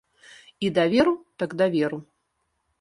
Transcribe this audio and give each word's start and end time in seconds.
І 0.69 0.71
даверу, 0.77 1.13
так, 1.43 1.55
даверу. 1.63 2.03